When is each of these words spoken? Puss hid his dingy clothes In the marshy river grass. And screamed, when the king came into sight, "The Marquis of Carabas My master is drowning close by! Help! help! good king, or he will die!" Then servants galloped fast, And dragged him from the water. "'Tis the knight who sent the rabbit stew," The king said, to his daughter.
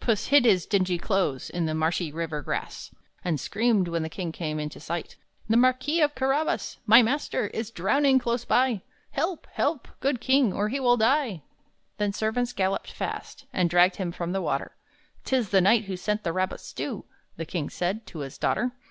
Puss 0.00 0.28
hid 0.28 0.46
his 0.46 0.64
dingy 0.64 0.96
clothes 0.96 1.50
In 1.50 1.66
the 1.66 1.74
marshy 1.74 2.10
river 2.10 2.40
grass. 2.40 2.94
And 3.22 3.38
screamed, 3.38 3.88
when 3.88 4.02
the 4.02 4.08
king 4.08 4.32
came 4.32 4.58
into 4.58 4.80
sight, 4.80 5.16
"The 5.50 5.56
Marquis 5.58 6.00
of 6.00 6.14
Carabas 6.14 6.78
My 6.86 7.02
master 7.02 7.48
is 7.48 7.70
drowning 7.70 8.18
close 8.18 8.46
by! 8.46 8.80
Help! 9.10 9.46
help! 9.52 9.86
good 10.00 10.18
king, 10.18 10.50
or 10.50 10.70
he 10.70 10.80
will 10.80 10.96
die!" 10.96 11.42
Then 11.98 12.14
servants 12.14 12.54
galloped 12.54 12.90
fast, 12.90 13.44
And 13.52 13.68
dragged 13.68 13.96
him 13.96 14.12
from 14.12 14.32
the 14.32 14.40
water. 14.40 14.76
"'Tis 15.24 15.50
the 15.50 15.60
knight 15.60 15.84
who 15.84 15.96
sent 15.98 16.24
the 16.24 16.32
rabbit 16.32 16.60
stew," 16.60 17.04
The 17.36 17.44
king 17.44 17.68
said, 17.68 18.06
to 18.06 18.20
his 18.20 18.38
daughter. 18.38 18.72